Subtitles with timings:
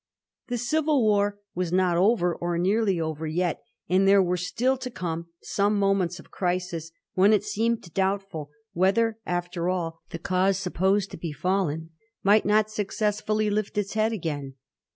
[0.47, 4.89] The civil war was not over, or nearly over, yet, and there were still to
[4.89, 11.11] come some moments of crisis, when it seemed doubtful whether, after all, the cause supposed
[11.11, 11.91] to be fallen
[12.23, 14.55] might not successfully lift its head again.